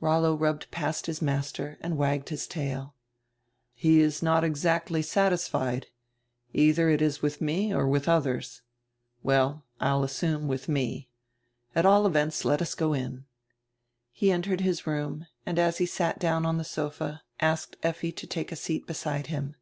[0.00, 2.94] Rollo rubbed past his master and wagged his tail.
[3.74, 5.88] "He is not exacdy satisfied;
[6.54, 8.62] eidier it is widi me or widi odiers.
[9.22, 11.10] Well, I'll assume, widi me.
[11.74, 13.26] At all events let us go in."
[14.10, 18.26] He entered his room and as he sat down on the sofa asked Effi to
[18.26, 19.54] take a seat beside him.